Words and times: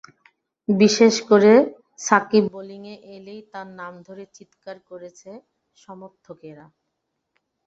বিশেষ 0.67 1.15
করে 1.29 1.51
সাকিব 1.99 2.43
বোলিংয়ে 2.53 2.95
এলেই 3.15 3.41
তাঁর 3.51 3.67
নাম 3.79 3.93
ধরে 4.07 4.23
চিৎকার 4.35 4.77
করেছে 4.89 5.29
সমর্থকেরা। 5.77 6.65